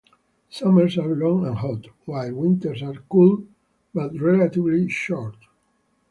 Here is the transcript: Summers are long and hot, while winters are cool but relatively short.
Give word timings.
Summers 0.49 0.97
are 0.97 1.13
long 1.15 1.45
and 1.45 1.57
hot, 1.59 1.85
while 2.05 2.33
winters 2.33 2.81
are 2.81 3.03
cool 3.07 3.43
but 3.93 4.19
relatively 4.19 4.89
short. 4.89 5.35